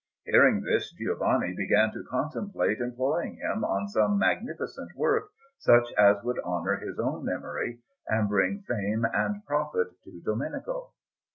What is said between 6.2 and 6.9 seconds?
would honour